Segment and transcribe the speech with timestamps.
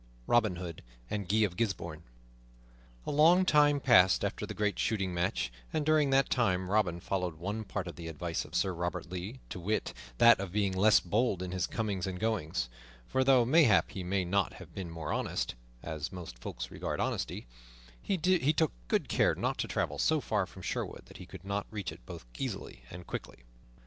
[0.25, 0.81] Robin Hood
[1.11, 2.01] and Guy of Gisbourne
[3.05, 7.35] A LONG TIME passed after the great shooting match, and during that time Robin followed
[7.35, 10.99] one part of the advice of Sir Robert Lee, to wit, that of being less
[10.99, 12.67] bold in his comings and his goings;
[13.05, 15.53] for though mayhap he may not have been more honest
[15.83, 17.45] (as most folks regard honesty),
[18.01, 21.67] he took good care not to travel so far from Sherwood that he could not
[21.69, 23.43] reach it both easily and quickly.